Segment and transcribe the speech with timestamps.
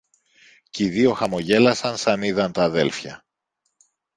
[0.69, 3.25] Και οι δυο χαμογέλασαν σαν είδαν τ' αδέλφια.